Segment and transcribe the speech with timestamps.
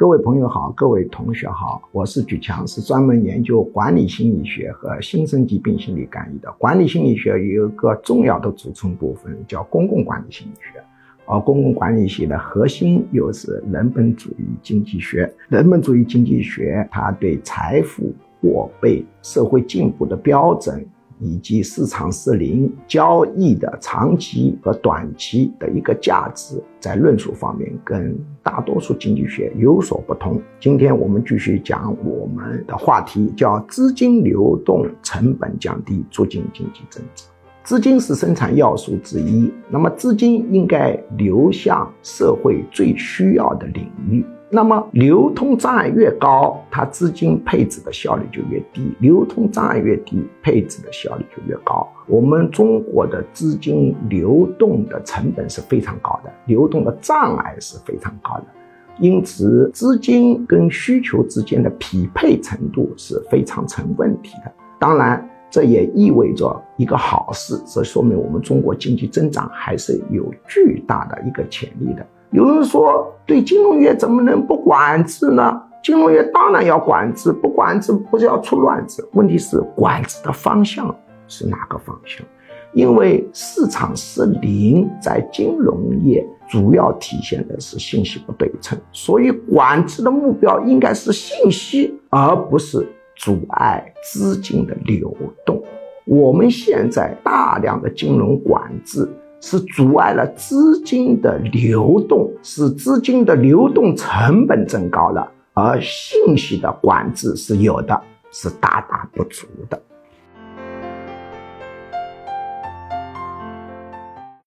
[0.00, 6.50] 各位朋友好，各位同学好，我是举强，是专门研究管理心理学和新生疾病心理干预的。
[6.52, 10.82] 管理心理学有一个重要的组成部分叫公共管理心理学，
[11.26, 15.30] 而公共管理学的核心又是人本主义经济学。
[15.50, 20.82] 人本主义经济学它对财富货币、社会进步的标准。
[21.20, 30.40] 以及市场失灵交易的长期和短期的一个价值，在论述方面跟大多数经济学有所不同。
[30.58, 37.28] 今天我们继续讲我们的话题，叫资金流动成本降低，促进经济增长。
[37.62, 44.24] 资金是生产要素之一，那么资金应该流向社会最需要的领域。
[44.52, 51.88] 那么流通障碍越高，它资金配置的效率就越低；流通障碍越低，配置的效率就越高。
[52.08, 58.46] 我们中国的资金流动的成本是非常高的，流动的障碍是非常高的，
[58.98, 64.52] 因此资金跟需求之间的匹配程度是非常成问题的。
[64.80, 72.04] 当然，这也意味着一个好事，这说明我们中国经济增长还是有巨大的一个潜力的。
[72.32, 75.60] 有人说，对金融业怎么能不管制呢？
[75.82, 79.08] 金融业当然要管制，不管制不是要出乱子。
[79.14, 80.94] 问题是管制的方向
[81.26, 82.24] 是哪个方向？
[82.72, 95.12] 因为市场失灵在金融业主要体现的是信息不对称，所以管制的目标应该是信息，而不是阻碍资金的流
[95.44, 95.60] 动。
[96.04, 99.08] 我们现在大量的金融管制。
[99.40, 109.80] 是阻碍了资金的流动，使资金的流动成本增高了，而信息的管制是有的，是大大不足的。